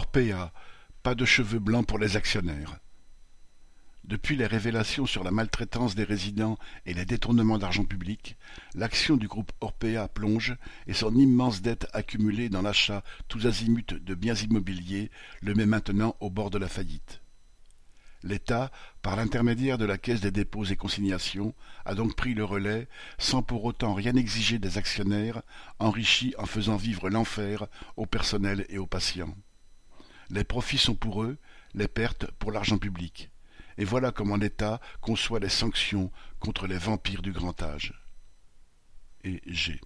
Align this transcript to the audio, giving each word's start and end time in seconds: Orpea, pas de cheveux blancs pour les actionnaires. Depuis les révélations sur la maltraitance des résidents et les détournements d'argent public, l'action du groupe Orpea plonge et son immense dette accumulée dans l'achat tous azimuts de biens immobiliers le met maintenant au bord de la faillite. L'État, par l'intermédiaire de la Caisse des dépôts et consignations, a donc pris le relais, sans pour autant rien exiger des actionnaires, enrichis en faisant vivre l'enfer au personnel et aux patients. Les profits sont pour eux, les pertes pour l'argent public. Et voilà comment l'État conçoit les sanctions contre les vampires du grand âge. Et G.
Orpea, 0.00 0.50
pas 1.02 1.14
de 1.14 1.26
cheveux 1.26 1.58
blancs 1.58 1.86
pour 1.86 1.98
les 1.98 2.16
actionnaires. 2.16 2.78
Depuis 4.04 4.34
les 4.34 4.46
révélations 4.46 5.04
sur 5.04 5.22
la 5.22 5.30
maltraitance 5.30 5.94
des 5.94 6.04
résidents 6.04 6.56
et 6.86 6.94
les 6.94 7.04
détournements 7.04 7.58
d'argent 7.58 7.84
public, 7.84 8.38
l'action 8.74 9.18
du 9.18 9.28
groupe 9.28 9.52
Orpea 9.60 10.08
plonge 10.08 10.56
et 10.86 10.94
son 10.94 11.14
immense 11.14 11.60
dette 11.60 11.86
accumulée 11.92 12.48
dans 12.48 12.62
l'achat 12.62 13.04
tous 13.28 13.46
azimuts 13.46 14.00
de 14.00 14.14
biens 14.14 14.34
immobiliers 14.34 15.10
le 15.42 15.52
met 15.52 15.66
maintenant 15.66 16.16
au 16.20 16.30
bord 16.30 16.48
de 16.48 16.56
la 16.56 16.68
faillite. 16.68 17.20
L'État, 18.22 18.70
par 19.02 19.16
l'intermédiaire 19.16 19.76
de 19.76 19.84
la 19.84 19.98
Caisse 19.98 20.22
des 20.22 20.30
dépôts 20.30 20.64
et 20.64 20.76
consignations, 20.76 21.54
a 21.84 21.94
donc 21.94 22.16
pris 22.16 22.32
le 22.32 22.44
relais, 22.44 22.88
sans 23.18 23.42
pour 23.42 23.66
autant 23.66 23.92
rien 23.92 24.16
exiger 24.16 24.58
des 24.58 24.78
actionnaires, 24.78 25.42
enrichis 25.78 26.34
en 26.38 26.46
faisant 26.46 26.76
vivre 26.76 27.10
l'enfer 27.10 27.66
au 27.98 28.06
personnel 28.06 28.64
et 28.70 28.78
aux 28.78 28.86
patients. 28.86 29.36
Les 30.30 30.44
profits 30.44 30.78
sont 30.78 30.94
pour 30.94 31.22
eux, 31.24 31.38
les 31.74 31.88
pertes 31.88 32.30
pour 32.32 32.52
l'argent 32.52 32.78
public. 32.78 33.30
Et 33.78 33.84
voilà 33.84 34.12
comment 34.12 34.36
l'État 34.36 34.80
conçoit 35.00 35.40
les 35.40 35.48
sanctions 35.48 36.12
contre 36.38 36.66
les 36.66 36.78
vampires 36.78 37.22
du 37.22 37.32
grand 37.32 37.62
âge. 37.62 37.94
Et 39.24 39.42
G. 39.46 39.80